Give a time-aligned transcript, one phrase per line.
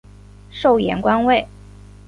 [0.49, 1.47] 授盐官尉。